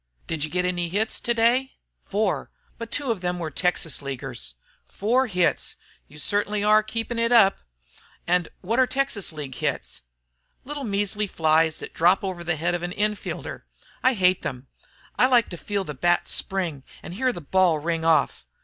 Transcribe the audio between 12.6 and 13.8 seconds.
of an in fielder.